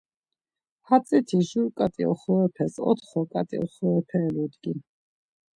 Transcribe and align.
Hatziti 0.87 1.37
jur 1.49 1.67
ǩat̆i 1.77 2.03
oxorepes 2.11 2.73
otxo 2.89 3.21
ǩat̆i 3.31 3.55
oxorepe 3.63 4.17
eludgin. 4.27 4.79